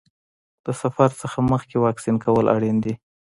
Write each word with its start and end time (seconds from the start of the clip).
د 0.65 0.67
سفر 0.81 1.09
نه 1.21 1.39
مخکې 1.51 1.75
واکسین 1.85 2.15
کول 2.25 2.45
اړین 2.55 2.77
دي. 2.83 2.93